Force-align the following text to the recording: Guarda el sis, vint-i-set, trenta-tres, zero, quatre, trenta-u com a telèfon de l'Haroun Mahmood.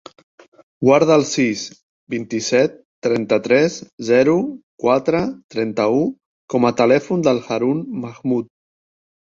Guarda 0.85 1.17
el 1.21 1.25
sis, 1.31 1.65
vint-i-set, 2.13 2.79
trenta-tres, 3.09 3.77
zero, 4.09 4.35
quatre, 4.87 5.23
trenta-u 5.57 6.05
com 6.57 6.71
a 6.73 6.77
telèfon 6.83 7.29
de 7.31 7.37
l'Haroun 7.43 7.87
Mahmood. 8.05 8.53